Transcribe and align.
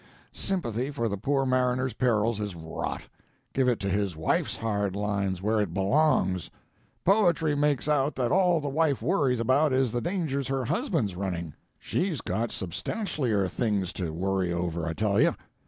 Sympathy 0.31 0.89
for 0.89 1.07
the 1.07 1.15
poor 1.15 1.45
mariner's 1.45 1.93
perils 1.93 2.39
is 2.39 2.55
rot; 2.55 3.03
give 3.53 3.67
it 3.67 3.79
to 3.81 3.87
his 3.87 4.17
wife's 4.17 4.55
hard 4.57 4.95
lines, 4.95 5.43
where 5.43 5.61
it 5.61 5.75
belongs! 5.75 6.49
Poetry 7.05 7.53
makes 7.53 7.87
out 7.87 8.15
that 8.15 8.31
all 8.31 8.59
the 8.59 8.67
wife 8.67 9.03
worries 9.03 9.39
about 9.39 9.71
is 9.71 9.91
the 9.91 10.01
dangers 10.01 10.47
her 10.47 10.65
husband's 10.65 11.15
running. 11.15 11.53
She's 11.77 12.19
got 12.19 12.49
substantialer 12.49 13.47
things 13.47 13.93
to 13.93 14.11
worry 14.11 14.51
over, 14.51 14.87
I 14.87 14.93
tell 14.93 15.21
you. 15.21 15.35